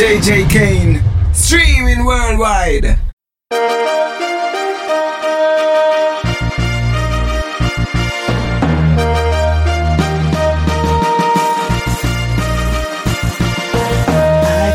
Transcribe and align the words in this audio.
JJ 0.00 0.48
Kane, 0.48 1.02
streaming 1.34 2.06
worldwide. 2.06 2.86
I 2.86 3.58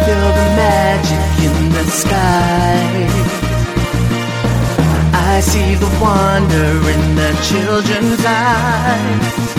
feel 0.05 0.27
the 0.29 0.47
magic 0.61 1.25
in 1.43 1.55
the 1.73 1.85
sky. 1.89 3.09
I 5.11 5.39
see 5.39 5.73
the 5.73 5.89
wonder 5.99 6.69
in 6.93 7.15
the 7.15 7.33
children's 7.41 8.23
eyes. 8.23 9.55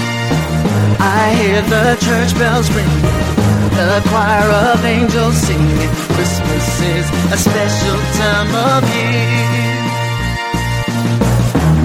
I 1.00 1.34
hear 1.36 1.60
the 1.62 1.96
church 2.00 2.38
bells 2.38 2.70
ring, 2.70 3.35
the 3.76 4.00
choir 4.08 4.50
of 4.72 4.84
angels 4.84 5.36
singing. 5.36 5.92
Christmas 6.16 6.66
is 6.96 7.06
a 7.36 7.36
special 7.36 7.98
time 8.22 8.52
of 8.72 8.82
year. 8.96 9.76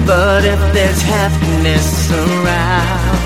But 0.06 0.42
if 0.44 0.60
there's 0.72 1.02
happiness 1.02 1.88
around, 2.10 3.18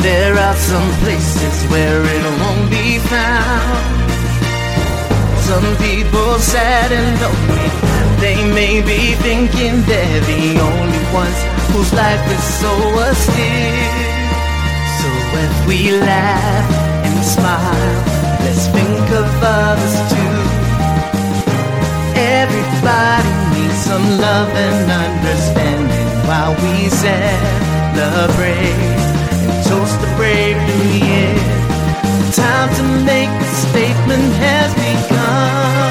there 0.00 0.34
are 0.46 0.56
some 0.70 0.90
places 1.04 1.56
where 1.70 2.00
it 2.16 2.24
won't 2.40 2.70
be 2.70 2.98
found. 3.12 4.10
Some 5.48 5.68
people 5.76 6.38
sad 6.38 6.88
and 6.90 7.10
lonely, 7.22 7.70
they 8.24 8.38
may 8.60 8.80
be 8.80 9.14
thinking 9.26 9.82
they're 9.82 10.20
the 10.32 10.46
only 10.68 11.04
ones 11.12 11.38
whose 11.70 11.92
life 11.92 12.24
is 12.36 12.44
so 12.60 12.72
austere. 13.04 14.19
We 15.66 15.92
laugh 15.92 16.70
and 17.06 17.24
smile, 17.24 17.96
let's 18.44 18.66
think 18.68 19.06
of 19.20 19.28
others 19.42 19.96
too. 20.12 20.36
Everybody 22.16 23.30
needs 23.54 23.78
some 23.90 24.06
love 24.18 24.50
and 24.66 24.90
understanding 24.90 26.08
while 26.28 26.54
we 26.62 26.88
celebrate 26.88 28.78
and 29.42 29.52
toast 29.68 29.96
the 30.00 30.10
brave 30.16 30.56
new 30.70 30.86
year. 31.06 31.34
The 32.20 32.28
time 32.42 32.70
to 32.78 32.84
make 33.04 33.30
a 33.30 33.50
statement 33.66 34.32
has 34.44 34.70
begun, 34.74 35.89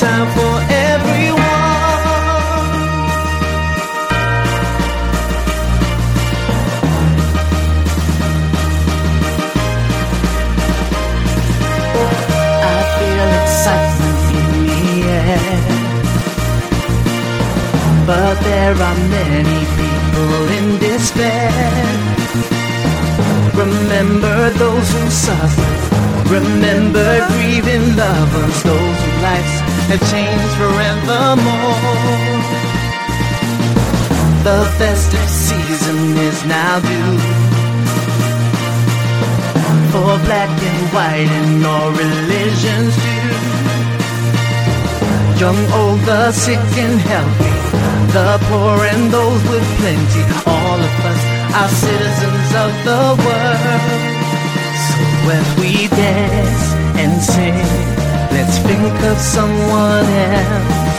time 0.00 0.28
for 0.36 0.56
everyone. 0.68 1.40
I 12.72 12.78
feel 12.98 13.28
excitement 13.40 14.20
in 14.40 14.48
the 14.68 14.84
air. 15.16 15.60
But 18.06 18.36
there 18.48 18.76
are 18.88 18.98
many 19.18 19.60
people 19.80 20.40
in 20.58 20.66
despair. 20.78 21.52
Remember 23.54 24.50
those 24.50 24.88
who 24.92 25.04
suffer. 25.10 25.72
Remember 26.28 27.26
grieving 27.30 27.96
lovers, 27.96 28.62
those 28.62 28.95
lives 29.26 29.54
have 29.90 30.02
changed 30.12 30.52
forevermore. 30.60 31.76
The 34.46 34.58
festive 34.78 35.30
season 35.48 36.00
is 36.28 36.38
now 36.56 36.74
due 36.88 37.18
for 39.92 40.12
black 40.26 40.52
and 40.70 40.82
white 40.94 41.30
and 41.40 41.66
all 41.72 41.90
religions 42.06 42.92
too. 43.04 43.30
Young, 45.42 45.60
old, 45.78 46.00
the 46.10 46.22
sick 46.44 46.66
and 46.84 46.98
healthy, 47.10 47.54
the 48.16 48.30
poor 48.48 48.78
and 48.92 49.04
those 49.16 49.42
with 49.50 49.66
plenty. 49.80 50.22
All 50.54 50.78
of 50.88 50.96
us 51.12 51.22
are 51.60 51.72
citizens 51.84 52.50
of 52.64 52.70
the 52.88 53.02
world. 53.24 53.92
So 54.86 55.00
as 55.38 55.48
we 55.60 55.72
dance 55.88 56.64
and 57.02 57.12
sing, 57.30 58.05
let's 58.36 58.58
think 58.68 58.96
of 59.10 59.18
someone 59.18 60.06
else. 60.28 60.98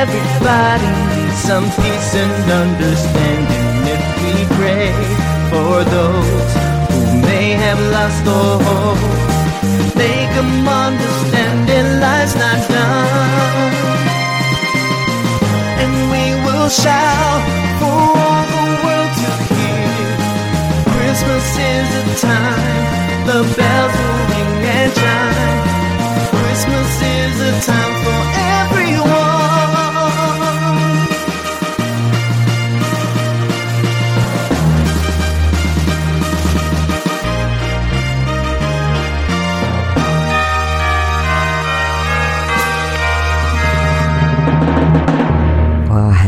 Everybody 0.00 0.90
needs 1.10 1.38
some 1.50 1.66
peace 1.80 2.12
and 2.22 2.44
understanding 2.64 3.68
if 3.94 4.02
we 4.22 4.34
pray 4.58 4.88
for 5.50 5.74
those 5.96 6.48
who 6.90 7.00
may 7.28 7.48
have 7.64 7.80
lost 7.96 8.22
all 8.36 8.58
hope. 8.68 9.04
Make 10.02 10.30
them 10.38 10.52
understand 10.84 11.58
that 11.68 11.86
life's 12.04 12.36
not 12.44 12.60
done. 12.74 13.72
And 15.82 15.92
we 16.12 16.24
will 16.44 16.70
shout 16.82 17.42
for 17.80 18.00
all 18.24 18.44
the 18.54 18.64
world 18.84 19.12
to 19.22 19.30
hear. 19.50 19.88
Christmas 20.92 21.46
is 21.72 21.88
the 21.96 22.04
time 22.28 22.84
the 23.30 23.40
bells 23.56 23.94
will 24.00 24.20
ring 24.30 24.52
and 24.78 24.92
chime. 25.00 25.83
Christmas 26.14 27.02
is 27.02 27.40
a 27.40 27.52
time 27.66 28.04
for 28.04 28.13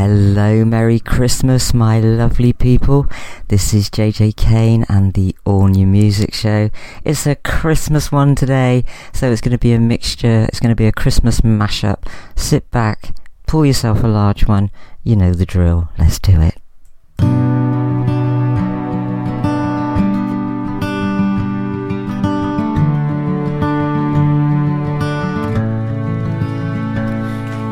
hello, 0.06 0.64
Merry 0.64 1.00
Christmas, 1.00 1.74
my 1.74 1.98
lovely 1.98 2.52
people. 2.52 3.08
This 3.48 3.74
is 3.74 3.90
JJ 3.90 4.36
Kane 4.36 4.86
and 4.88 5.14
the 5.14 5.34
All 5.44 5.66
New 5.66 5.84
Music 5.84 6.32
Show. 6.32 6.70
It's 7.04 7.26
a 7.26 7.34
Christmas 7.34 8.12
one 8.12 8.36
today, 8.36 8.84
so 9.12 9.32
it's 9.32 9.40
going 9.40 9.50
to 9.50 9.58
be 9.58 9.72
a 9.72 9.80
mixture, 9.80 10.46
it's 10.48 10.60
going 10.60 10.70
to 10.70 10.76
be 10.76 10.86
a 10.86 10.92
Christmas 10.92 11.40
mashup. 11.40 12.06
Sit 12.36 12.70
back, 12.70 13.16
pull 13.48 13.66
yourself 13.66 14.04
a 14.04 14.06
large 14.06 14.46
one, 14.46 14.70
you 15.02 15.16
know 15.16 15.32
the 15.32 15.44
drill. 15.44 15.88
Let's 15.98 16.20
do 16.20 16.40
it. 16.40 16.54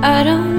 I 0.02 0.24
don't. 0.24 0.53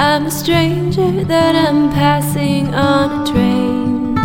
I'm 0.00 0.26
a 0.26 0.30
stranger 0.30 1.24
that 1.24 1.56
I'm 1.56 1.90
passing 1.90 2.72
on 2.72 3.22
a 3.22 3.32
train. 3.32 4.16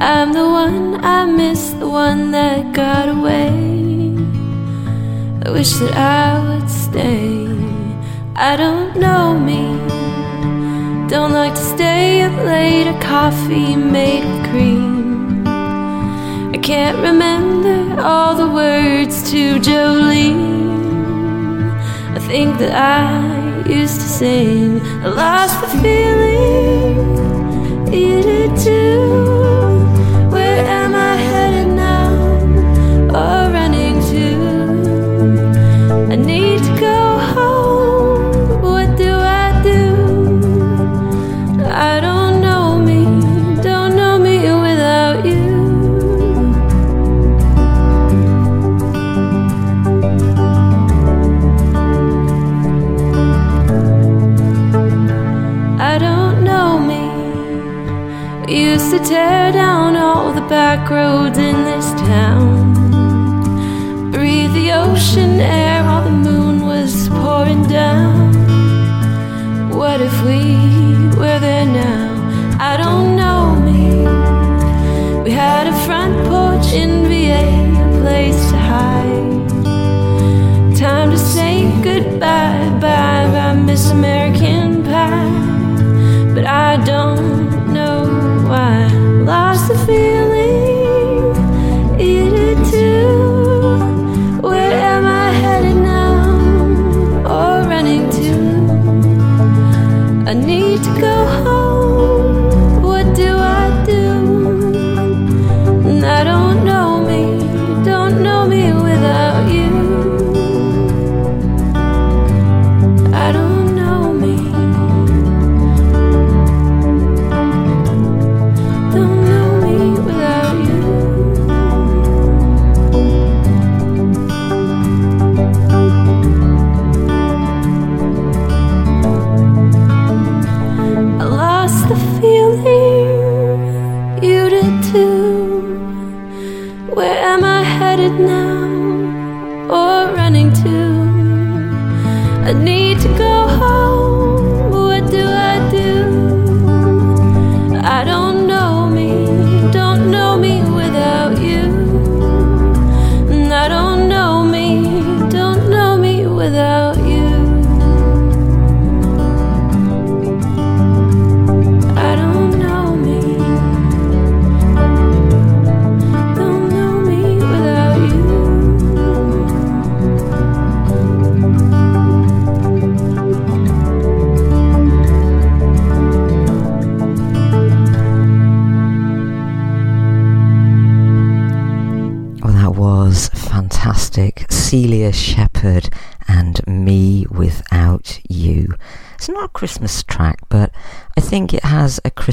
I'm 0.00 0.32
the 0.32 0.44
one 0.44 1.04
I 1.04 1.24
miss, 1.24 1.70
the 1.70 1.88
one 1.88 2.32
that 2.32 2.72
got 2.72 3.08
away. 3.08 3.46
I 5.46 5.50
wish 5.52 5.72
that 5.74 5.94
I 5.94 6.42
would 6.48 6.68
stay. 6.68 7.46
I 8.34 8.56
don't 8.56 8.96
know 8.96 9.38
me. 9.38 9.62
Don't 11.08 11.32
like 11.32 11.54
to 11.54 11.66
stay 11.76 12.22
up 12.22 12.36
late, 12.44 12.88
a 12.88 12.98
coffee 13.00 13.76
made 13.76 14.24
with 14.24 14.50
cream. 14.50 15.46
I 15.46 16.58
can't 16.60 16.98
remember 16.98 18.02
all 18.02 18.34
the 18.34 18.48
words 18.48 19.30
to 19.30 19.60
Jolene. 19.60 20.50
I 22.16 22.18
think 22.18 22.58
that 22.58 22.74
I 22.74 23.39
used 23.70 24.00
to 24.00 24.08
sing. 24.08 24.80
I 25.04 25.08
lost 25.08 25.60
the 25.60 25.68
feeling. 25.82 26.96
You 27.92 28.22
did 28.22 28.56
too. 28.56 29.84
Where 30.30 30.64
am 30.66 30.94
I 30.94 31.29
tear 59.10 59.50
down 59.50 59.96
all 59.96 60.32
the 60.32 60.46
back 60.56 60.88
roads 60.88 61.36
in 61.36 61.64
this 61.64 61.86
town. 62.02 62.72
Breathe 64.12 64.52
the 64.52 64.70
ocean 64.70 65.40
air 65.40 65.82
while 65.82 66.04
the 66.04 66.16
moon 66.28 66.64
was 66.64 67.08
pouring 67.08 67.64
down. 67.66 68.30
what 69.80 70.00
if 70.00 70.16
we 70.22 70.40
were 71.18 71.40
there 71.40 71.66
now? 71.66 72.06
I 72.60 72.76
don't 72.76 73.16
know 73.20 73.42
me. 73.68 73.84
We 75.24 75.32
had 75.32 75.66
a 75.66 75.76
front 75.86 76.14
porch 76.28 76.72
in 76.72 76.92
VA, 77.10 77.46
a 77.86 77.90
place 78.02 78.40
to 78.50 78.58
hide. 78.70 79.48
Time 80.76 81.10
to 81.10 81.18
say 81.18 81.52
goodbye, 81.82 82.68
bye, 82.84 83.26
bye, 83.34 83.54
Miss 83.54 83.90
American 83.90 84.84
Pie. 84.84 85.40
But 86.34 86.46
I 86.46 86.79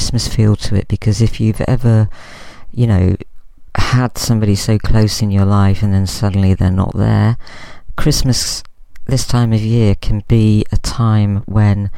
Christmas 0.07 0.33
feel 0.33 0.56
to 0.56 0.74
it 0.74 0.88
because 0.88 1.21
if 1.21 1.42
you've 1.42 1.59
ever, 1.68 2.07
you 2.71 2.88
know, 2.88 3.18
had 3.75 4.18
somebody 4.18 4.56
so 4.56 4.80
close 4.80 5.21
in 5.21 5.31
your 5.31 5.44
life 5.44 5.83
and 5.83 5.94
then 5.94 6.07
suddenly 6.07 6.54
they're 6.54 6.71
not 6.71 6.95
there, 6.95 7.36
Christmas 7.98 8.63
this 9.07 9.27
time 9.27 9.51
of 9.51 9.59
year 9.59 9.95
can 9.95 10.24
be 10.30 10.63
a 10.71 10.77
time 10.77 11.44
when 11.45 11.92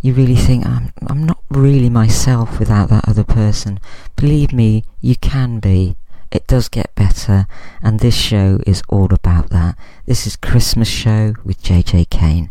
you 0.00 0.12
really 0.12 0.36
think, 0.36 0.64
I'm, 0.64 0.92
I'm 1.08 1.26
not 1.26 1.42
really 1.50 1.90
myself 1.90 2.60
without 2.60 2.88
that 2.90 3.08
other 3.08 3.24
person. 3.24 3.80
Believe 4.14 4.52
me, 4.52 4.84
you 5.00 5.16
can 5.16 5.58
be. 5.58 5.96
It 6.30 6.46
does 6.46 6.68
get 6.68 6.94
better, 6.94 7.48
and 7.82 7.98
this 7.98 8.14
show 8.14 8.60
is 8.64 8.80
all 8.88 9.12
about 9.12 9.50
that. 9.50 9.76
This 10.06 10.24
is 10.24 10.36
Christmas 10.36 10.86
Show 10.86 11.34
with 11.44 11.60
JJ 11.64 12.10
Kane. 12.10 12.48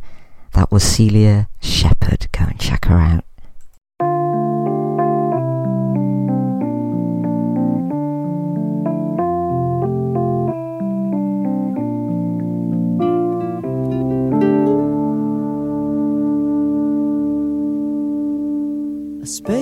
That 0.51 0.73
was 0.73 0.83
Clelia 0.83 1.47
Sheppard. 1.61 2.27
Go 2.33 2.45
and 2.45 2.59
check 2.59 2.85
her 2.85 2.97
out. 2.97 3.24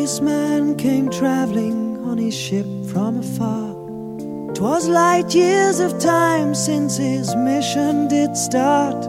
Spaceman 0.05 0.75
came 0.75 1.09
traveling 1.09 1.97
on 2.03 2.17
his 2.17 2.35
ship 2.35 2.65
from 2.91 3.19
afar. 3.19 3.73
'Twas 4.53 4.89
light 4.89 5.33
years 5.33 5.79
of 5.79 5.97
time 5.97 6.53
since 6.53 6.97
his 6.97 7.33
mission 7.37 8.09
did 8.09 8.35
start. 8.35 9.01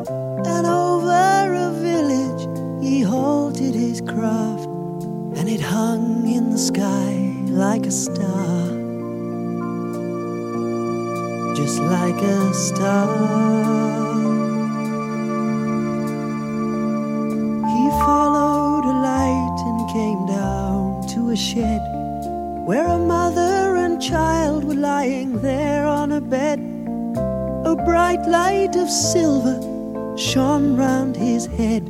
And 0.54 0.64
over 0.66 1.46
a 1.66 1.70
village 1.88 2.42
he 2.80 3.02
halted 3.02 3.74
his 3.74 4.00
craft, 4.02 4.68
and 5.36 5.48
it 5.48 5.60
hung 5.60 6.28
in 6.28 6.50
the 6.50 6.62
sky 6.70 7.12
like 7.64 7.86
a 7.86 7.94
star. 8.04 8.62
Just 11.56 11.78
like 11.80 12.20
a 12.22 12.54
star. 12.54 13.93
Shed 21.44 21.82
where 22.64 22.86
a 22.86 22.98
mother 22.98 23.76
and 23.76 24.00
child 24.00 24.64
were 24.64 24.80
lying 24.92 25.42
there 25.42 25.86
on 25.86 26.12
a 26.12 26.20
bed. 26.20 26.58
A 27.66 27.76
bright 27.84 28.24
light 28.26 28.74
of 28.76 28.88
silver 28.88 29.58
shone 30.16 30.74
round 30.74 31.16
his 31.16 31.44
head, 31.44 31.82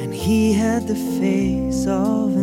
and 0.00 0.14
he 0.14 0.52
had 0.52 0.86
the 0.86 1.00
face 1.20 1.84
of 1.88 2.35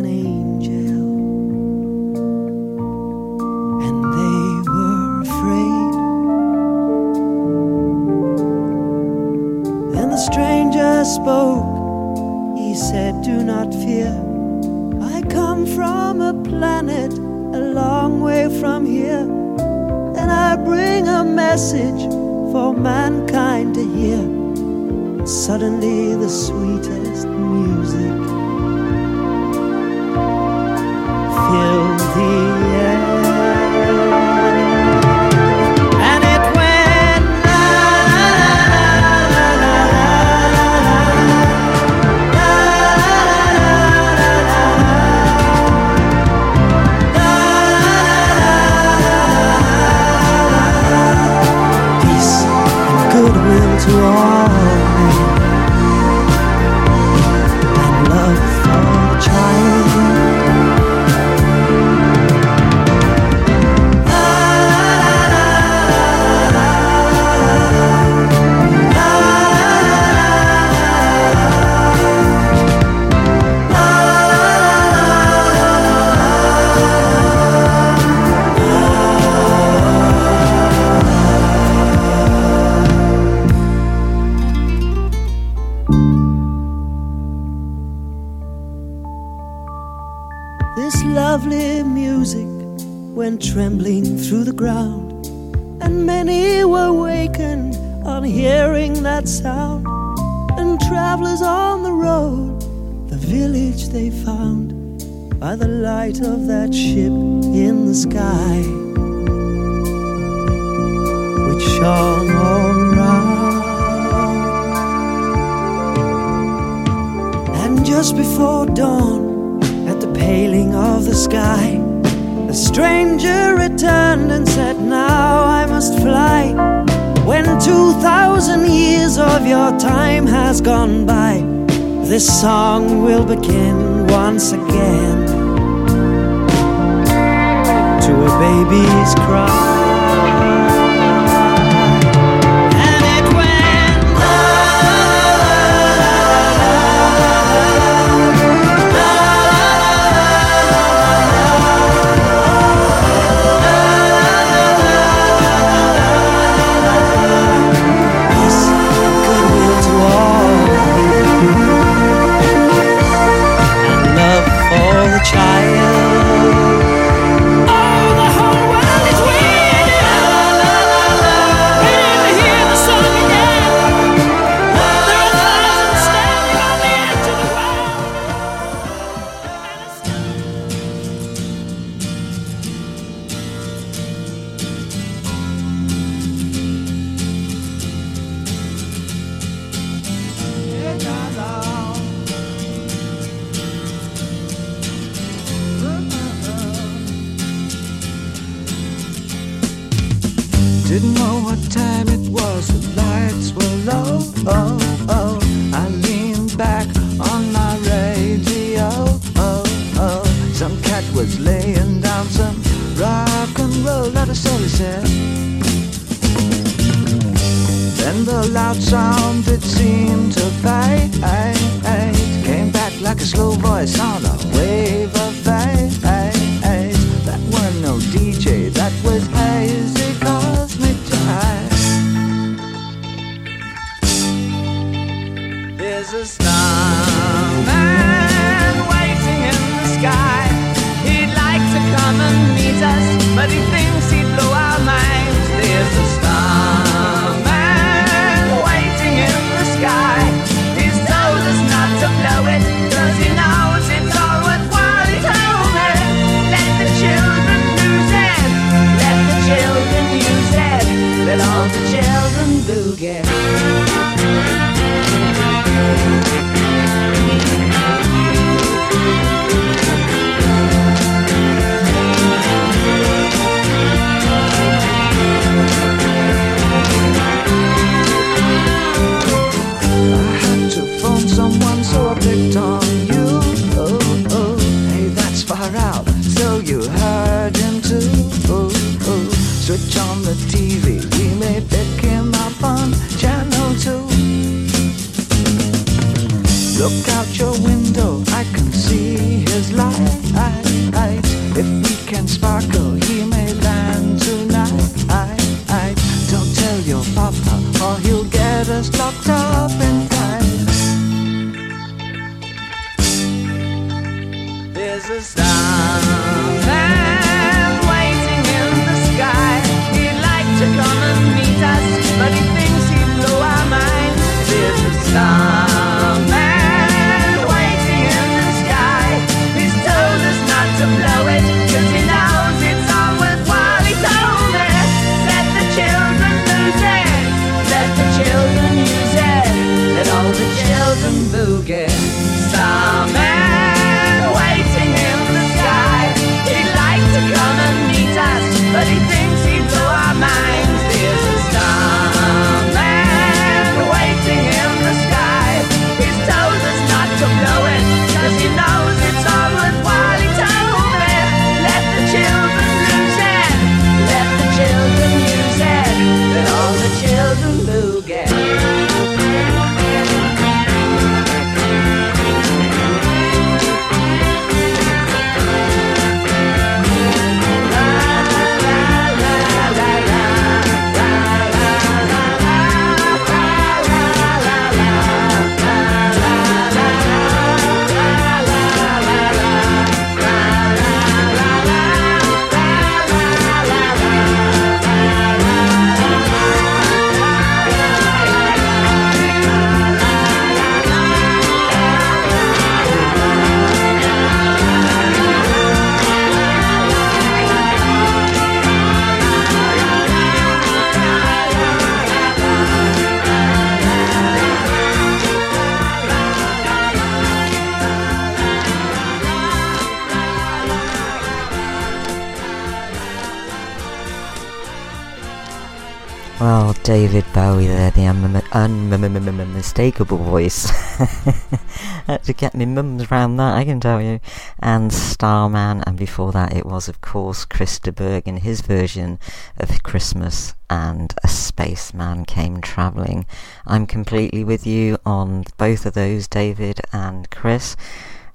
David 426.94 427.26
Bowie 427.34 427.66
there, 427.66 427.90
the 427.90 428.06
unmistakable 428.06 430.20
voice. 430.20 430.70
Had 432.06 432.24
to 432.26 432.34
get 432.34 432.54
me 432.54 432.68
mums 432.68 433.10
round 433.10 433.40
that, 433.40 433.56
I 433.56 433.66
can 433.66 433.80
tell 433.80 434.00
you. 434.00 434.20
And 434.60 434.94
Starman, 434.94 435.84
and 435.88 435.98
before 435.98 436.32
that 436.34 436.56
it 436.56 436.68
was, 436.68 436.88
of 436.88 437.02
course, 437.02 437.46
Chris 437.46 437.80
de 437.80 437.92
Burgh 437.92 438.28
in 438.28 438.38
his 438.38 438.62
version 438.62 439.18
of 439.58 439.82
Christmas 439.82 440.54
and 440.70 441.16
A 441.24 441.28
Spaceman 441.28 442.26
Came 442.26 442.62
Travelling. 442.62 443.26
I'm 443.66 443.88
completely 443.88 444.44
with 444.44 444.68
you 444.68 445.00
on 445.04 445.46
both 445.58 445.88
of 445.88 445.96
those, 445.96 446.28
David 446.28 446.80
and 446.94 447.28
Chris 447.32 447.76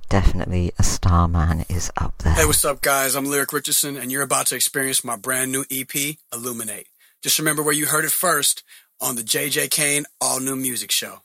definitely 0.09 0.73
a 0.79 0.83
Starman 0.83 1.65
is 1.69 1.93
up 1.97 2.17
there. 2.23 2.33
Hey, 2.33 2.47
what's 2.47 2.65
up, 2.65 2.81
guys? 2.81 3.15
I'm 3.15 3.27
Lyric 3.27 3.53
Richardson, 3.53 3.97
and 3.97 4.11
you're 4.11 4.23
about 4.23 4.47
to 4.47 4.57
experience 4.57 5.05
my 5.05 5.17
brand 5.17 5.53
new 5.53 5.65
EP, 5.71 6.17
Illuminate. 6.33 6.88
Just 7.23 7.39
remember 7.41 7.65
where 7.65 7.75
you 7.75 7.87
heard 7.87 8.05
it 8.05 8.13
first 8.13 8.63
on 9.01 9.17
the 9.17 9.23
JJ 9.23 9.71
Kane 9.71 10.05
All 10.21 10.39
New 10.39 10.55
Music 10.55 10.93
Show. 10.93 11.19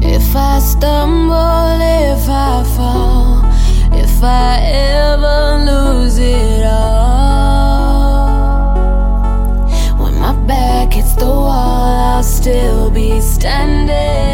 If 0.00 0.36
I 0.36 0.58
stumble, 0.58 1.80
if 1.80 2.28
I 2.28 2.64
fall, 2.74 3.44
if 3.94 4.22
I 4.22 4.83
still 12.44 12.90
be 12.90 13.22
standing. 13.22 14.33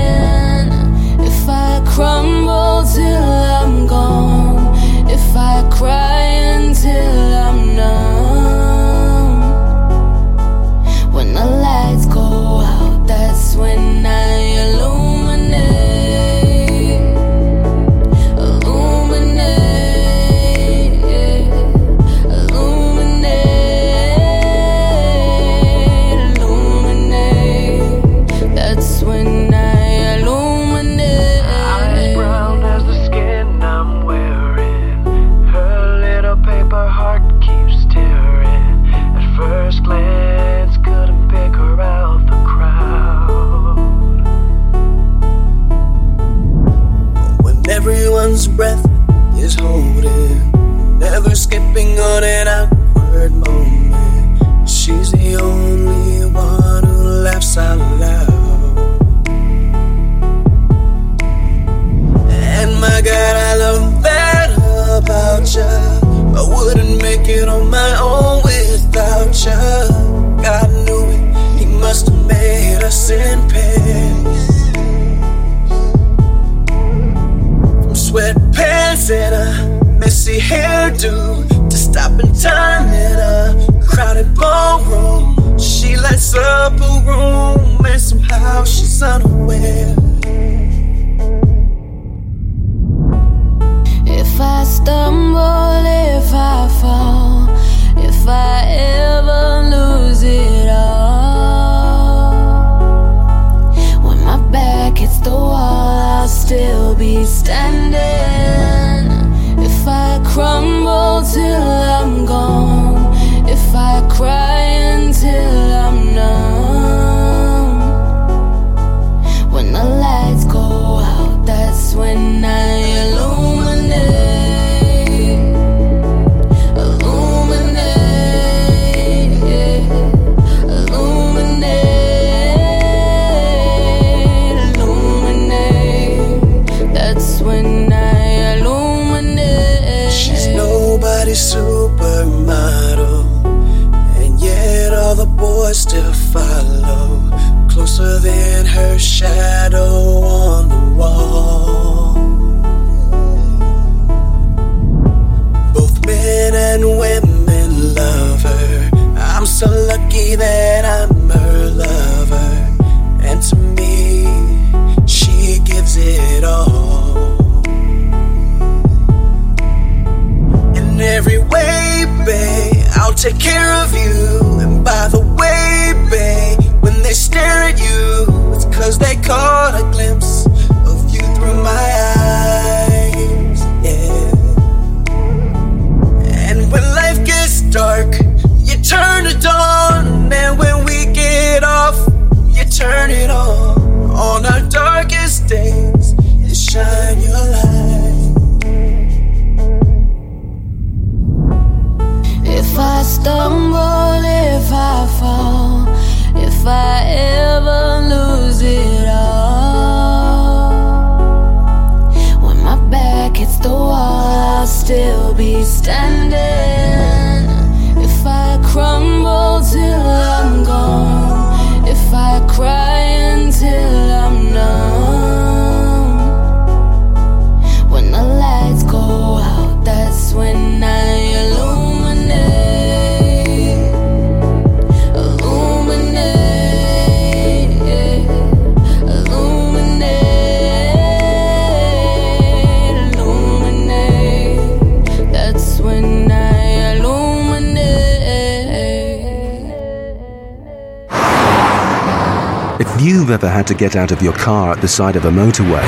You've 253.01 253.31
ever 253.31 253.49
had 253.49 253.67
to 253.67 253.75
get 253.75 253.95
out 253.95 254.11
of 254.11 254.23
your 254.23 254.33
car 254.33 254.73
at 254.73 254.81
the 254.81 254.89
side 254.89 255.15
of 255.15 255.27
a 255.27 255.31
motorway, 255.31 255.87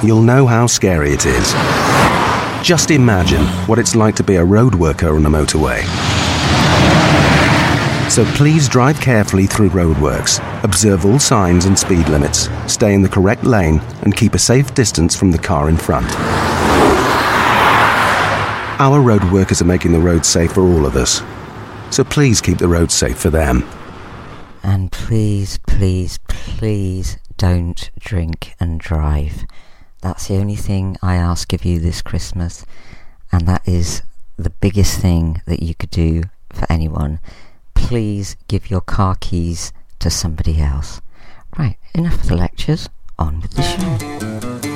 you'll 0.00 0.22
know 0.22 0.46
how 0.46 0.68
scary 0.68 1.10
it 1.10 1.26
is. 1.26 1.52
Just 2.62 2.92
imagine 2.92 3.44
what 3.66 3.80
it's 3.80 3.96
like 3.96 4.14
to 4.16 4.22
be 4.22 4.36
a 4.36 4.44
road 4.44 4.76
worker 4.76 5.16
on 5.16 5.26
a 5.26 5.28
motorway. 5.28 5.82
So 8.10 8.24
please 8.36 8.68
drive 8.68 9.00
carefully 9.00 9.46
through 9.46 9.70
roadworks, 9.70 10.38
observe 10.62 11.04
all 11.04 11.18
signs 11.18 11.64
and 11.64 11.76
speed 11.76 12.08
limits, 12.08 12.48
stay 12.66 12.94
in 12.94 13.02
the 13.02 13.08
correct 13.08 13.42
lane, 13.42 13.80
and 14.02 14.16
keep 14.16 14.34
a 14.34 14.38
safe 14.38 14.72
distance 14.74 15.16
from 15.16 15.32
the 15.32 15.38
car 15.38 15.68
in 15.68 15.76
front. 15.76 16.06
Our 18.78 19.00
road 19.00 19.24
workers 19.32 19.60
are 19.60 19.66
making 19.66 19.92
the 19.92 19.98
roads 19.98 20.28
safe 20.28 20.52
for 20.52 20.62
all 20.62 20.86
of 20.86 20.94
us. 20.94 21.22
So 21.90 22.04
please 22.04 22.40
keep 22.40 22.58
the 22.58 22.68
roads 22.68 22.94
safe 22.94 23.18
for 23.18 23.30
them. 23.30 23.64
And 24.66 24.90
please, 24.90 25.60
please, 25.68 26.18
please 26.26 27.18
don't 27.36 27.88
drink 28.00 28.56
and 28.58 28.80
drive. 28.80 29.44
That's 30.00 30.26
the 30.26 30.38
only 30.38 30.56
thing 30.56 30.96
I 31.00 31.14
ask 31.14 31.52
of 31.52 31.64
you 31.64 31.78
this 31.78 32.02
Christmas, 32.02 32.66
and 33.30 33.46
that 33.46 33.62
is 33.68 34.02
the 34.36 34.50
biggest 34.50 34.98
thing 34.98 35.40
that 35.46 35.62
you 35.62 35.76
could 35.76 35.90
do 35.90 36.24
for 36.50 36.66
anyone. 36.68 37.20
Please 37.74 38.36
give 38.48 38.68
your 38.68 38.80
car 38.80 39.14
keys 39.20 39.72
to 40.00 40.10
somebody 40.10 40.60
else. 40.60 41.00
Right, 41.56 41.76
enough 41.94 42.22
of 42.22 42.26
the 42.26 42.36
lectures, 42.36 42.88
on 43.20 43.42
with 43.42 43.52
the 43.52 43.62
show. 43.62 44.75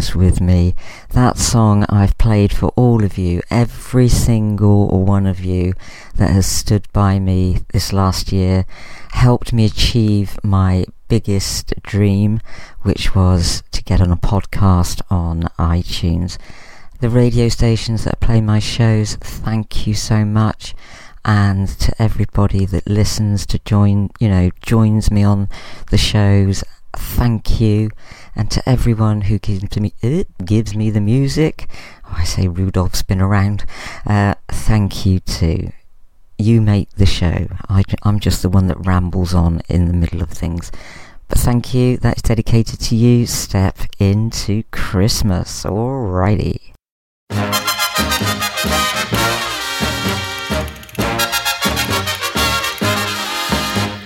Christmas 0.00 0.16
with 0.16 0.40
me. 0.40 0.74
That 1.10 1.36
song 1.36 1.84
I've 1.90 2.16
played 2.16 2.54
for 2.54 2.68
all 2.68 3.04
of 3.04 3.18
you, 3.18 3.42
every 3.50 4.08
single 4.08 4.88
one 5.04 5.26
of 5.26 5.40
you 5.40 5.74
that 6.14 6.30
has 6.30 6.46
stood 6.46 6.90
by 6.94 7.18
me 7.18 7.58
this 7.74 7.92
last 7.92 8.32
year, 8.32 8.64
helped 9.10 9.52
me 9.52 9.66
achieve 9.66 10.38
my 10.42 10.86
biggest 11.08 11.74
dream, 11.82 12.40
which 12.80 13.14
was 13.14 13.62
to 13.72 13.84
get 13.84 14.00
on 14.00 14.10
a 14.10 14.16
podcast 14.16 15.02
on 15.10 15.42
iTunes. 15.58 16.38
The 17.00 17.10
radio 17.10 17.50
stations 17.50 18.04
that 18.04 18.20
play 18.20 18.40
my 18.40 18.58
shows, 18.58 19.16
thank 19.16 19.86
you 19.86 19.92
so 19.92 20.24
much 20.24 20.74
and 21.26 21.68
to 21.68 21.92
everybody 22.00 22.64
that 22.64 22.86
listens 22.86 23.44
to 23.44 23.58
join, 23.66 24.08
you 24.18 24.30
know, 24.30 24.50
joins 24.62 25.10
me 25.10 25.22
on 25.22 25.50
the 25.90 25.98
shows. 25.98 26.64
Thank 26.96 27.60
you, 27.60 27.90
and 28.34 28.50
to 28.50 28.68
everyone 28.68 29.22
who 29.22 29.38
gives 29.38 29.76
me 29.78 29.94
uh, 30.02 30.24
gives 30.44 30.74
me 30.74 30.90
the 30.90 31.00
music. 31.00 31.68
Oh, 32.04 32.16
I 32.18 32.24
say 32.24 32.48
Rudolph's 32.48 33.02
been 33.02 33.20
around. 33.20 33.64
Uh, 34.06 34.34
thank 34.48 35.04
you 35.06 35.20
too. 35.20 35.72
You 36.38 36.60
make 36.60 36.90
the 36.92 37.06
show. 37.06 37.48
I, 37.68 37.82
I'm 38.02 38.18
just 38.18 38.42
the 38.42 38.48
one 38.48 38.66
that 38.68 38.86
rambles 38.86 39.34
on 39.34 39.60
in 39.68 39.86
the 39.86 39.92
middle 39.92 40.22
of 40.22 40.30
things. 40.30 40.72
But 41.28 41.38
thank 41.38 41.74
you. 41.74 41.96
That's 41.96 42.22
dedicated 42.22 42.80
to 42.80 42.96
you. 42.96 43.26
Step 43.26 43.78
into 43.98 44.64
Christmas. 44.72 45.64
Alrighty. 45.64 46.72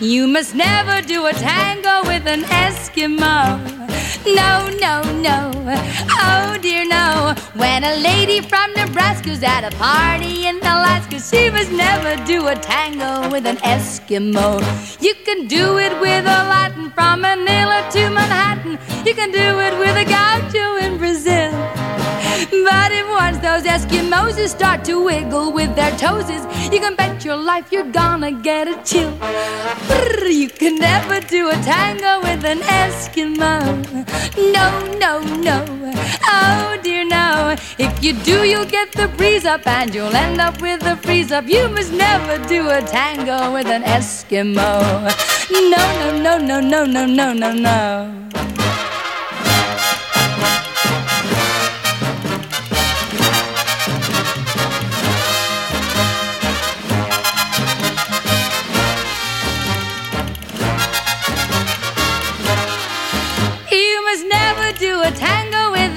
You 0.00 0.26
must 0.26 0.54
never 0.54 1.00
do 1.00 1.24
a 1.24 1.32
tango 1.32 2.06
with 2.06 2.26
an 2.26 2.42
Eskimo. 2.42 3.93
No, 4.26 4.70
no, 4.80 5.02
no. 5.20 5.50
Oh 6.10 6.58
dear, 6.60 6.86
no. 6.86 7.34
When 7.54 7.84
a 7.84 7.96
lady 7.96 8.40
from 8.40 8.72
Nebraska's 8.74 9.42
at 9.42 9.64
a 9.64 9.76
party 9.76 10.46
in 10.46 10.56
Alaska, 10.58 11.20
she 11.20 11.50
must 11.50 11.70
never 11.70 12.16
do 12.24 12.46
a 12.48 12.54
tango 12.54 13.30
with 13.30 13.46
an 13.46 13.56
Eskimo. 13.58 14.60
You 15.00 15.14
can 15.24 15.46
do 15.46 15.78
it 15.78 15.92
with 16.00 16.24
a 16.24 16.40
Latin 16.52 16.90
from 16.90 17.20
Manila 17.20 17.86
to 17.92 18.10
Manhattan. 18.10 18.78
You 19.06 19.14
can 19.14 19.30
do 19.30 19.60
it 19.60 19.78
with 19.78 19.96
a 19.96 20.04
gaucho 20.04 20.76
in 20.84 20.98
Brazil. 20.98 21.83
But 22.34 22.90
if 22.92 23.08
once 23.08 23.38
those 23.38 23.62
Eskimos 23.62 24.48
start 24.48 24.84
to 24.86 25.04
wiggle 25.04 25.52
with 25.52 25.74
their 25.76 25.92
toeses, 25.92 26.44
you 26.72 26.80
can 26.80 26.96
bet 26.96 27.24
your 27.24 27.36
life 27.36 27.70
you're 27.70 27.92
gonna 27.92 28.32
get 28.32 28.66
a 28.66 28.76
chill. 28.82 29.12
Brrr, 29.88 30.32
you 30.32 30.48
can 30.48 30.76
never 30.76 31.20
do 31.20 31.48
a 31.48 31.56
tango 31.62 32.20
with 32.26 32.44
an 32.44 32.60
Eskimo. 32.82 33.60
No, 34.52 34.66
no, 34.98 35.20
no. 35.48 35.64
Oh 36.26 36.76
dear, 36.82 37.04
no. 37.04 37.54
If 37.78 38.02
you 38.02 38.14
do, 38.24 38.44
you'll 38.44 38.64
get 38.78 38.90
the 38.92 39.06
breeze 39.16 39.44
up 39.44 39.64
and 39.66 39.94
you'll 39.94 40.16
end 40.16 40.40
up 40.40 40.60
with 40.60 40.82
a 40.84 40.96
freeze 40.96 41.30
up. 41.30 41.46
You 41.46 41.68
must 41.68 41.92
never 41.92 42.36
do 42.48 42.68
a 42.68 42.82
tango 42.82 43.52
with 43.52 43.66
an 43.66 43.84
Eskimo. 43.84 44.82
No, 45.70 45.84
no, 46.10 46.38
no, 46.38 46.60
no, 46.60 46.60
no, 46.60 46.84
no, 46.84 47.06
no, 47.06 47.32
no, 47.32 47.52
no. 47.52 48.93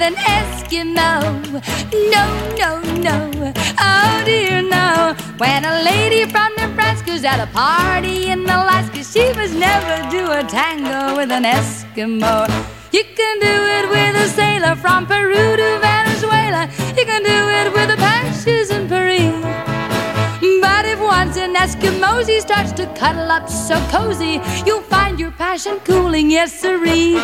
An 0.02 0.14
Eskimo. 0.14 1.20
No, 2.14 2.24
no, 2.56 2.80
no. 3.06 3.52
Oh 3.80 4.22
dear, 4.24 4.62
no. 4.62 5.14
When 5.38 5.64
a 5.64 5.82
lady 5.82 6.24
from 6.30 6.52
Nebraska's 6.56 7.24
at 7.24 7.40
a 7.40 7.46
party 7.52 8.26
in 8.26 8.40
Alaska, 8.42 9.02
she 9.02 9.32
must 9.34 9.54
never 9.54 9.96
do 10.10 10.30
a 10.30 10.42
tango 10.44 11.16
with 11.16 11.30
an 11.30 11.44
Eskimo. 11.44 12.46
You 12.92 13.04
can 13.16 13.40
do 13.40 13.56
it 13.76 13.90
with 13.90 14.24
a 14.24 14.28
sailor 14.28 14.76
from 14.76 15.06
Peru 15.06 15.56
to 15.56 15.78
Venezuela. 15.80 16.68
You 16.96 17.04
can 17.04 17.22
do 17.22 17.38
it 17.60 17.72
with 17.72 17.88
the 17.88 17.96
Pashas 17.96 18.70
in 18.70 18.88
Paris. 18.88 19.67
If 20.84 21.00
once 21.00 21.36
an 21.36 21.54
Eskimosi 21.54 22.40
starts 22.40 22.72
to 22.72 22.86
cuddle 22.94 23.30
up 23.30 23.48
so 23.48 23.76
cozy, 23.90 24.40
you'll 24.66 24.82
find 24.82 25.18
your 25.18 25.30
passion 25.32 25.80
cooling, 25.80 26.30
yes 26.30 26.52
siree. 26.52 27.18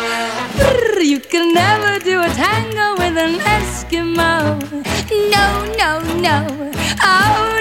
You 1.01 1.19
can 1.19 1.53
never 1.53 1.99
do 1.99 2.21
a 2.21 2.29
tango 2.29 2.95
with 3.01 3.17
an 3.17 3.39
Eskimo. 3.39 4.59
No, 5.31 5.47
no, 5.77 5.91
no. 6.19 6.71
Oh. 7.01 7.54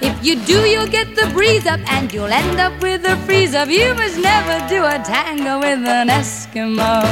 If 0.00 0.24
you 0.24 0.36
do, 0.44 0.60
you'll 0.66 0.86
get 0.88 1.14
the 1.16 1.26
breeze 1.32 1.66
up 1.66 1.80
and 1.92 2.12
you'll 2.12 2.32
end 2.32 2.60
up 2.60 2.80
with 2.82 3.04
a 3.04 3.16
freeze 3.24 3.54
up. 3.54 3.68
You 3.68 3.94
must 3.94 4.18
never 4.18 4.66
do 4.68 4.84
a 4.84 4.98
tango 5.02 5.58
with 5.58 5.86
an 5.86 6.08
Eskimo. 6.08 7.02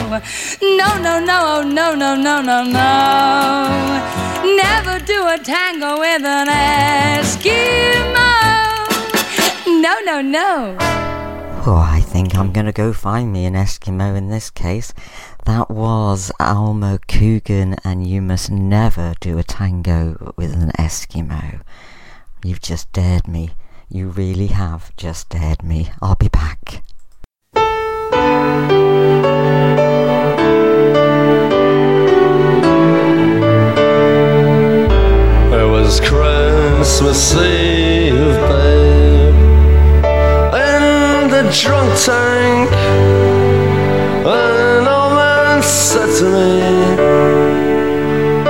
No, 0.60 0.98
no, 1.02 1.24
no, 1.24 1.40
oh, 1.44 1.62
no, 1.62 1.94
no, 1.94 2.14
no, 2.14 2.42
no, 2.42 2.64
no. 2.64 4.54
Never 4.56 4.98
do 5.04 5.26
a 5.26 5.38
tango 5.38 5.98
with 5.98 6.24
an 6.24 6.48
Eskimo. 6.48 7.64
No, 9.66 10.00
no, 10.04 10.20
no. 10.20 10.76
Oh, 11.66 11.76
I 11.76 12.00
think 12.00 12.34
I'm 12.36 12.52
gonna 12.52 12.72
go 12.72 12.92
find 12.92 13.32
me 13.32 13.46
an 13.46 13.54
Eskimo 13.54 14.14
in 14.14 14.28
this 14.28 14.50
case. 14.50 14.92
That 15.46 15.70
was 15.70 16.30
Alma 16.38 16.98
Cogan, 17.08 17.76
and 17.84 18.06
you 18.06 18.20
must 18.20 18.50
never 18.50 19.14
do 19.20 19.38
a 19.38 19.42
tango 19.42 20.34
with 20.36 20.52
an 20.52 20.72
Eskimo. 20.78 21.62
You've 22.46 22.60
just 22.60 22.92
dared 22.92 23.26
me. 23.26 23.52
You 23.88 24.08
really 24.08 24.48
have 24.48 24.94
just 24.98 25.30
dared 25.30 25.62
me. 25.62 25.88
I'll 26.02 26.14
be 26.14 26.28
back. 26.28 26.82
It 35.54 35.66
was 35.70 36.00
Christmas 36.00 37.34
Eve, 37.34 38.36
babe, 38.50 39.34
in 40.52 41.30
the 41.30 41.50
drunk 41.50 41.98
tank. 41.98 42.70
An 44.26 44.86
old 44.86 45.12
man 45.14 45.62
said 45.62 46.10
to 46.18 46.24
me, 46.26 46.60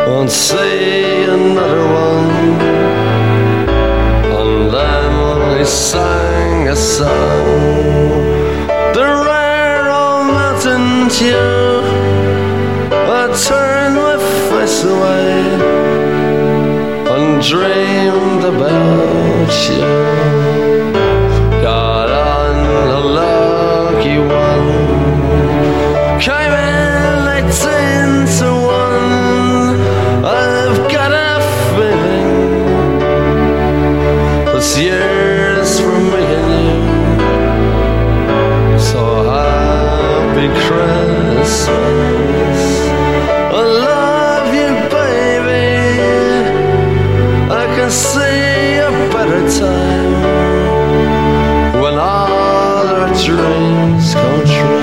Won't 0.08 0.32
see 0.32 1.22
another 1.22 1.93
he 5.64 5.70
sang 5.70 6.68
a 6.68 6.76
song, 6.76 8.20
the 8.96 9.06
rare 9.28 9.88
old 9.88 10.26
mountain 10.26 11.08
tune. 11.08 11.84
I 12.92 13.22
turned 13.48 13.96
my 13.96 14.16
face 14.50 14.84
away 14.84 15.32
and 17.14 17.42
dreamed 17.42 18.44
about 18.52 19.52
you. 19.68 19.88
Got 21.62 22.10
on 22.10 22.56
a 22.98 23.00
lucky 23.20 24.18
one, 24.18 24.68
came 26.20 26.52
in 26.52 26.93
children's 53.24 54.12
country. 54.12 54.73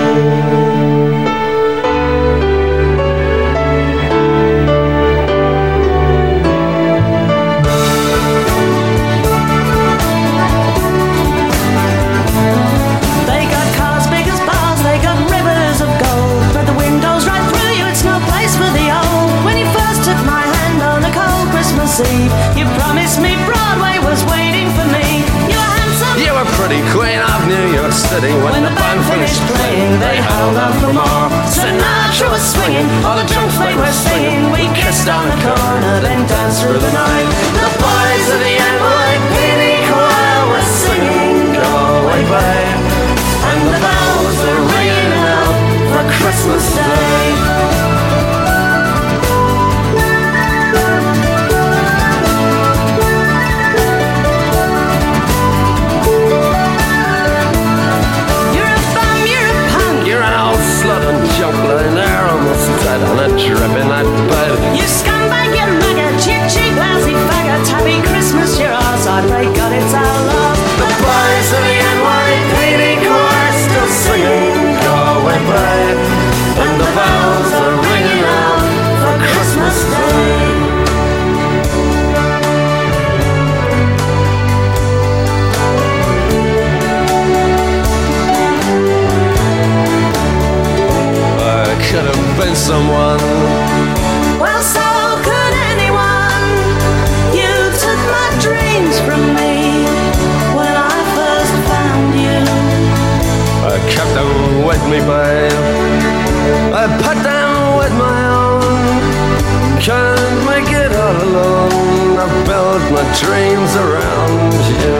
can't 109.91 110.39
make 110.51 110.71
it 110.83 110.91
all 110.95 111.17
alone. 111.27 112.15
I 112.23 112.27
built 112.47 112.83
my 112.95 113.05
dreams 113.23 113.71
around 113.83 114.53
you. 114.81 114.99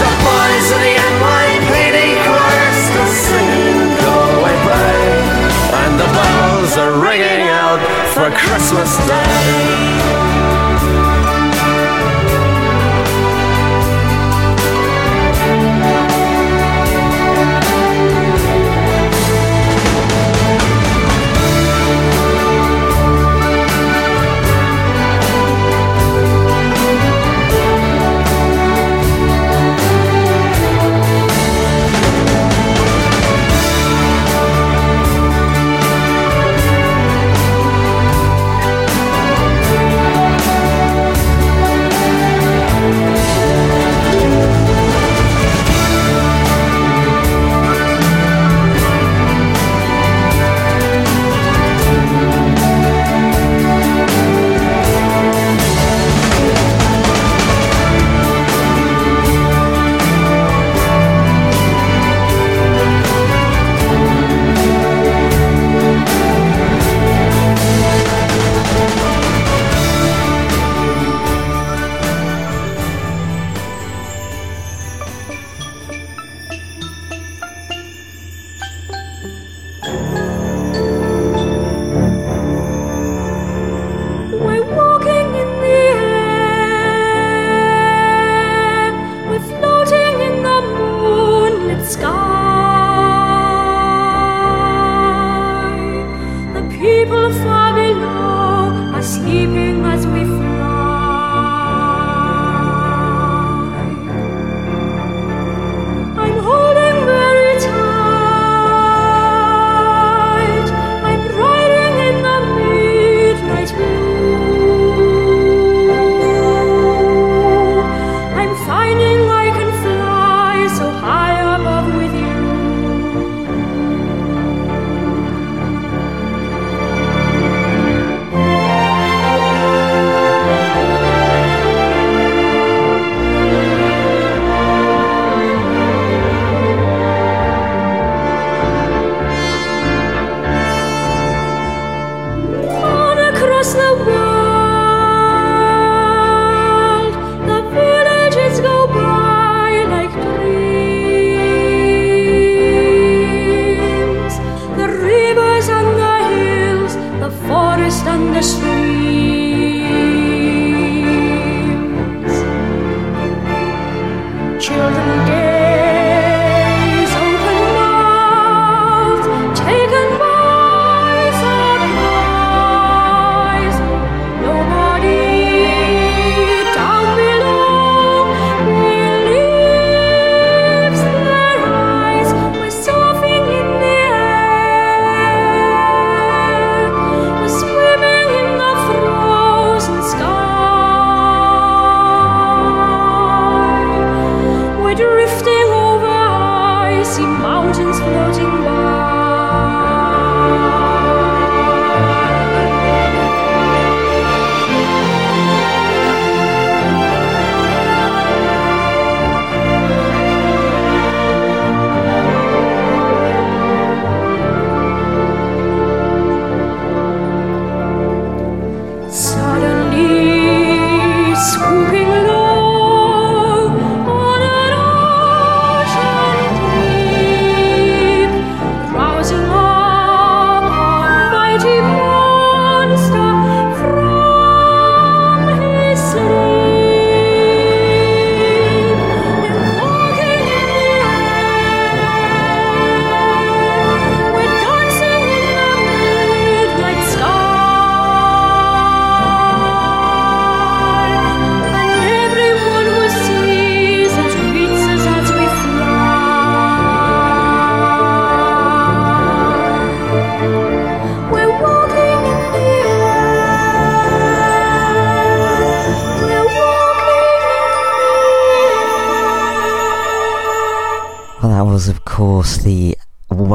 The 0.00 0.10
boys 0.24 0.68
of 0.74 0.80
the 0.86 0.94
NYPD 1.12 1.98
chorus 2.24 2.80
are 3.00 3.12
singing 3.26 3.82
Galway 4.02 4.56
Bay, 4.68 5.02
and 5.82 5.92
the 6.02 6.08
bells 6.16 6.72
are 6.82 6.94
ringing 7.08 7.44
out 7.64 7.80
for 8.14 8.28
Christmas 8.42 8.90
Day. 9.06 9.79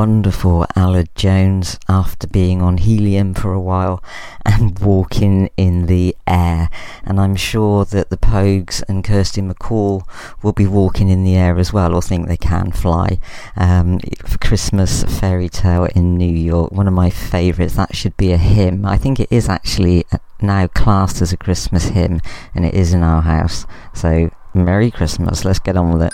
Wonderful 0.05 0.67
Aled 0.75 1.07
Jones 1.15 1.79
after 1.89 2.27
being 2.27 2.61
on 2.61 2.77
helium 2.77 3.33
for 3.33 3.53
a 3.53 3.59
while 3.59 4.03
and 4.45 4.77
walking 4.77 5.49
in 5.57 5.87
the 5.87 6.15
air. 6.27 6.69
And 7.03 7.19
I'm 7.19 7.35
sure 7.35 7.85
that 7.85 8.11
the 8.11 8.17
Pogues 8.17 8.83
and 8.87 9.03
Kirsty 9.03 9.41
MacColl 9.41 10.03
will 10.43 10.53
be 10.53 10.67
walking 10.67 11.09
in 11.09 11.23
the 11.23 11.35
air 11.35 11.57
as 11.57 11.73
well, 11.73 11.95
or 11.95 12.03
think 12.03 12.27
they 12.27 12.37
can 12.37 12.71
fly. 12.71 13.17
Um, 13.57 13.99
Christmas 14.41 15.03
Fairy 15.05 15.49
Tale 15.49 15.85
in 15.95 16.19
New 16.19 16.35
York, 16.35 16.71
one 16.71 16.87
of 16.87 16.93
my 16.93 17.09
favourites. 17.09 17.75
That 17.75 17.95
should 17.95 18.15
be 18.15 18.31
a 18.31 18.37
hymn. 18.37 18.85
I 18.85 18.99
think 18.99 19.19
it 19.19 19.31
is 19.31 19.49
actually 19.49 20.05
now 20.39 20.67
classed 20.67 21.19
as 21.23 21.33
a 21.33 21.37
Christmas 21.37 21.85
hymn, 21.85 22.21
and 22.53 22.63
it 22.63 22.75
is 22.75 22.93
in 22.93 23.01
our 23.01 23.23
house. 23.23 23.65
So, 23.95 24.29
Merry 24.53 24.91
Christmas. 24.91 25.43
Let's 25.43 25.57
get 25.57 25.75
on 25.75 25.91
with 25.93 26.03
it. 26.03 26.13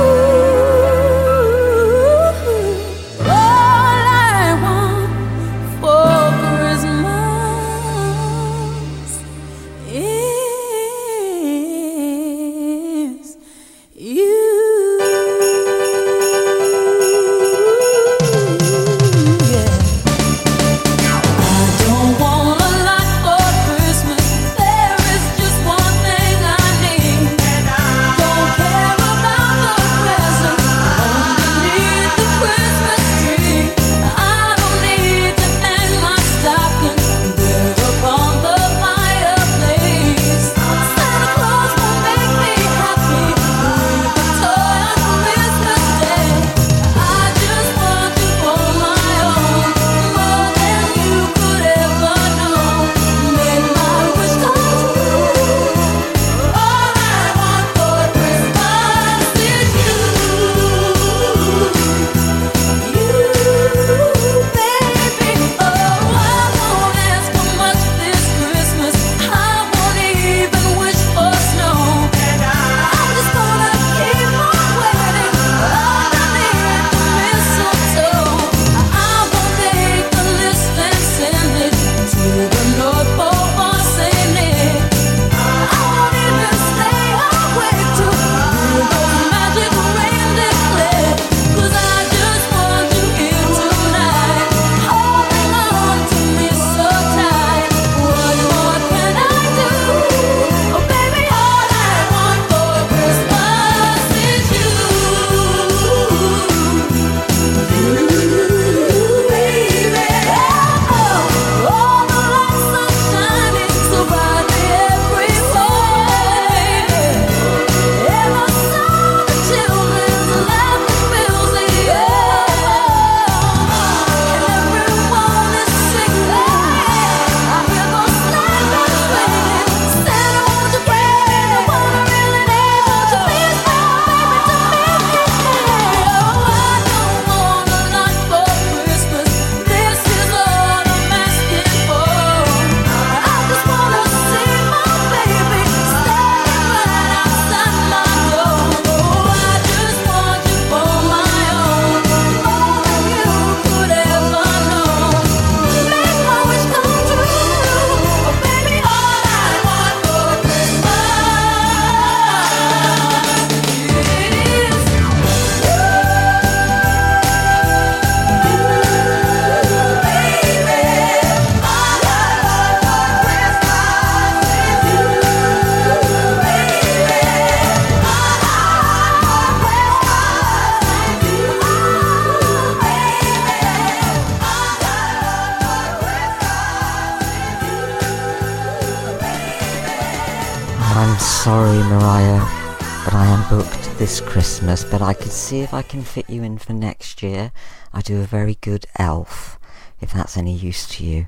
Christmas, 194.41 194.83
but 194.83 195.03
I 195.03 195.13
could 195.13 195.31
see 195.31 195.59
if 195.59 195.71
I 195.71 195.83
can 195.83 196.01
fit 196.01 196.27
you 196.27 196.41
in 196.41 196.57
for 196.57 196.73
next 196.73 197.21
year. 197.21 197.51
I 197.93 198.01
do 198.01 198.21
a 198.21 198.25
very 198.25 198.55
good 198.55 198.87
elf, 198.97 199.59
if 199.99 200.13
that's 200.13 200.35
any 200.35 200.55
use 200.55 200.87
to 200.95 201.05
you. 201.05 201.27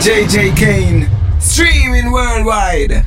JJ 0.00 0.56
Kane, 0.56 1.08
streaming 1.38 2.10
worldwide. 2.10 3.04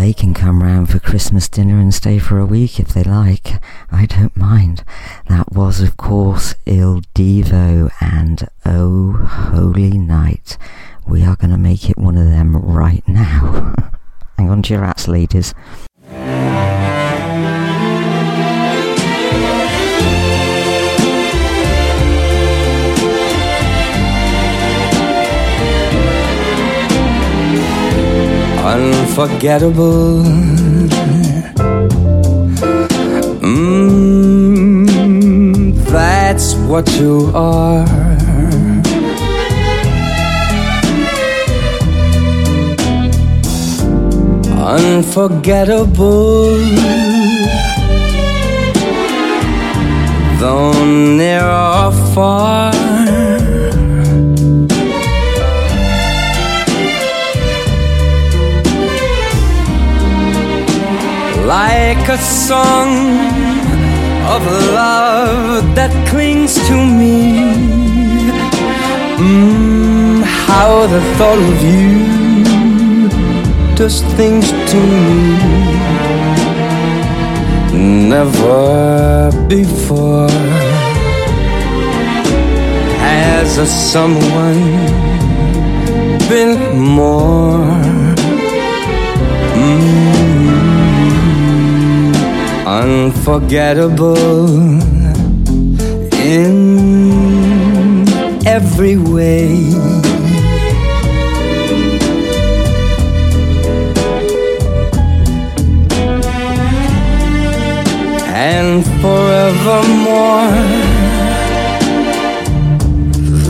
They 0.00 0.14
can 0.14 0.32
come 0.32 0.62
round 0.62 0.88
for 0.88 0.98
Christmas 0.98 1.46
dinner 1.46 1.78
and 1.78 1.92
stay 1.92 2.18
for 2.18 2.38
a 2.38 2.46
week 2.46 2.80
if 2.80 2.88
they 2.88 3.02
like. 3.02 3.62
I 3.92 4.06
don't 4.06 4.34
mind. 4.34 4.82
That 5.28 5.52
was, 5.52 5.82
of 5.82 5.98
course, 5.98 6.54
Il 6.64 7.02
Divo 7.14 7.90
and 8.00 8.48
Oh 8.64 9.12
Holy 9.12 9.98
Night. 9.98 10.56
We 11.06 11.22
are 11.22 11.36
going 11.36 11.50
to 11.50 11.58
make 11.58 11.90
it 11.90 11.98
one 11.98 12.16
of 12.16 12.30
them 12.30 12.56
right 12.56 13.06
now. 13.06 13.74
Hang 14.38 14.48
on 14.48 14.62
to 14.62 14.72
your 14.72 14.84
hats, 14.84 15.06
ladies. 15.06 15.52
Unforgettable. 28.64 30.22
Mm, 33.42 34.86
that's 35.86 36.54
what 36.68 36.88
you 37.00 37.30
are. 37.34 37.86
Unforgettable. 44.76 46.58
Though 50.38 50.72
near 51.16 51.44
or 51.44 51.92
far. 52.14 53.09
Like 61.50 62.08
a 62.08 62.16
song 62.16 62.90
of 64.34 64.42
love 64.72 65.74
that 65.74 65.90
clings 66.08 66.54
to 66.68 66.76
me. 67.00 67.18
Mm, 69.18 70.22
how 70.22 70.86
the 70.94 71.02
thought 71.16 71.40
of 71.50 71.58
you 71.72 71.90
does 73.74 73.96
things 74.18 74.46
to 74.70 74.78
me. 74.92 75.10
Never 78.14 79.32
before 79.48 80.30
has 83.06 83.58
a 83.58 83.66
someone 83.66 84.62
been 86.30 86.54
more 86.78 87.66
mm, 89.58 90.19
unforgettable 92.80 94.16
in 96.14 98.06
every 98.46 98.96
way. 98.96 99.48
and 108.42 108.82
forevermore. 109.02 110.50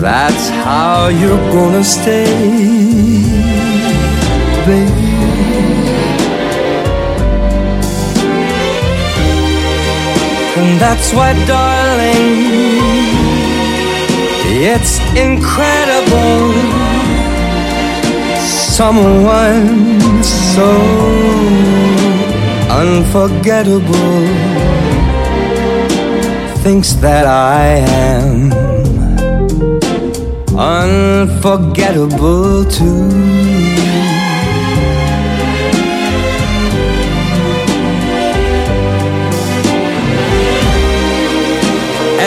That's 0.01 0.49
how 0.65 1.09
you're 1.09 1.53
gonna 1.53 1.85
stay, 1.85 2.25
baby. 4.67 5.00
That's 10.81 11.13
why, 11.13 11.35
darling, 11.47 12.25
it's 14.65 14.99
incredible. 15.15 16.57
Someone 18.81 20.25
so 20.25 20.73
unforgettable 22.81 24.25
thinks 26.65 26.95
that 26.95 27.27
I 27.27 27.85
am 28.17 28.51
unforgettable 30.57 32.65
too. 32.65 34.00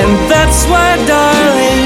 And 0.03 0.13
that's 0.29 0.65
why, 0.65 0.97
darling, 1.05 1.81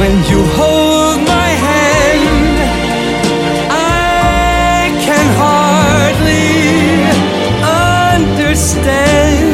when 0.00 0.14
you 0.30 0.40
hold 0.58 1.20
my 1.20 1.50
hand, 1.68 2.58
I 3.70 4.90
can 5.06 5.26
hardly 5.42 6.50
understand 8.34 9.46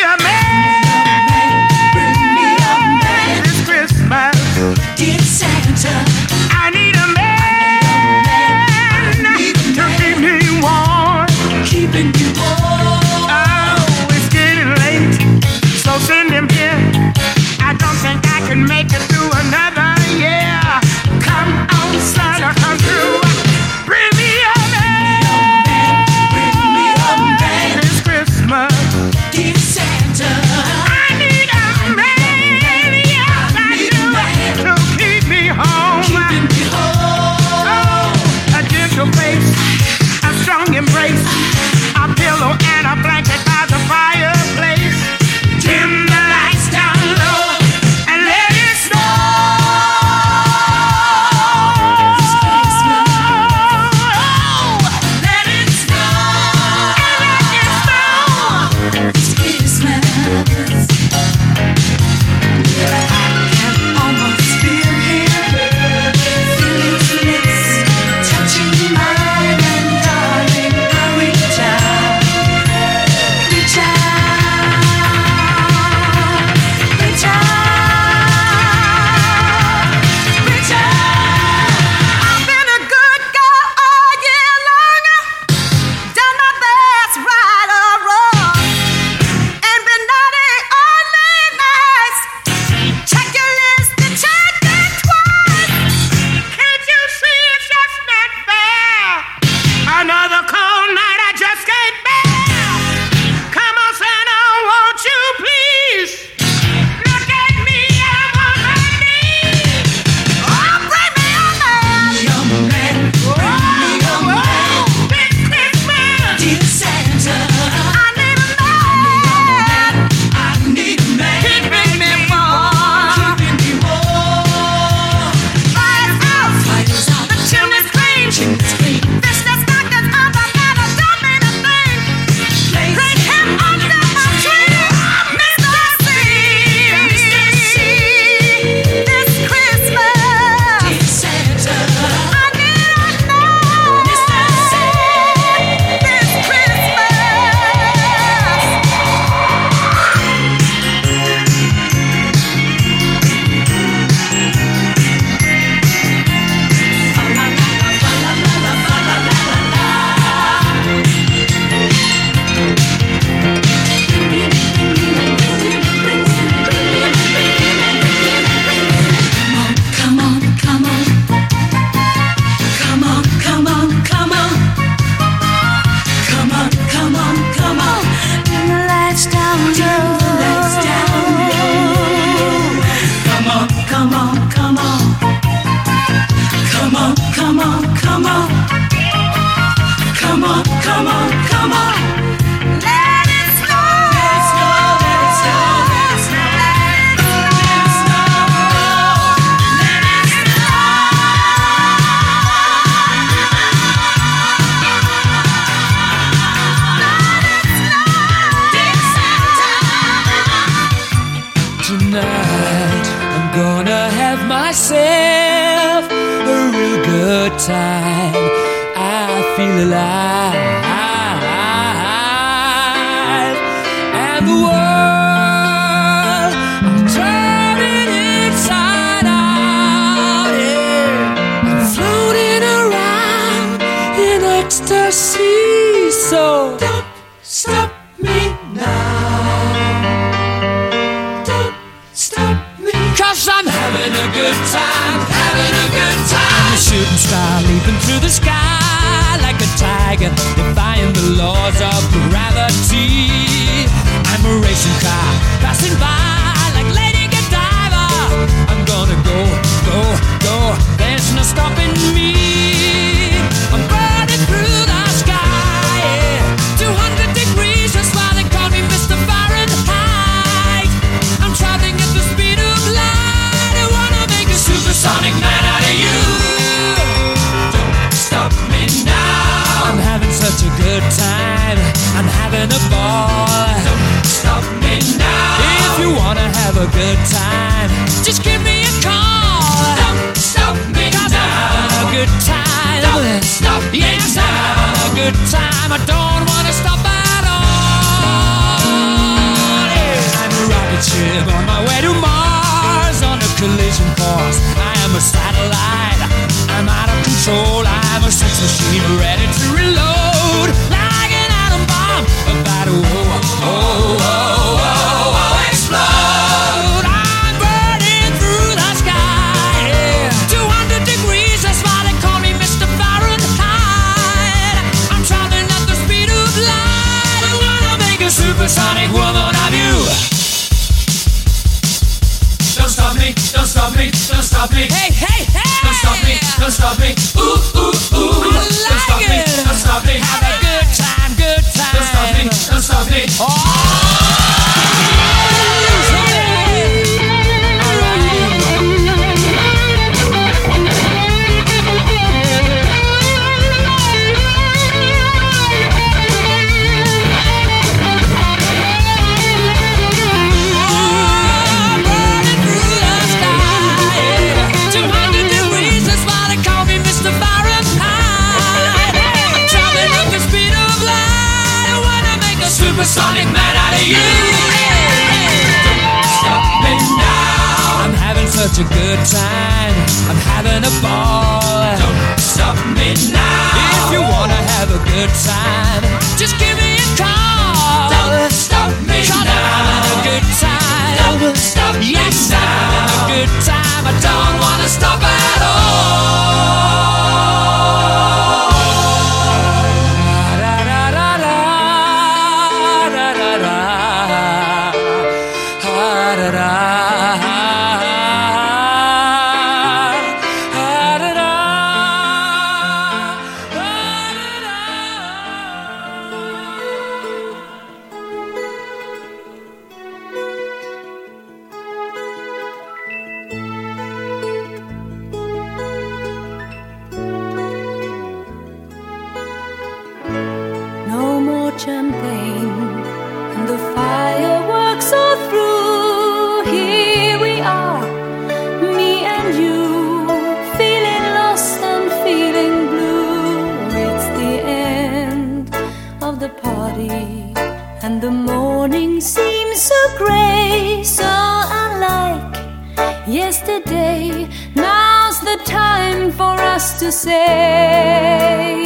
time 455.65 456.31
for 456.31 456.55
us 456.59 456.99
to 456.99 457.11
say. 457.11 458.83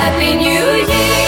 Happy 0.00 0.34
New 0.36 0.66
Year, 0.90 1.23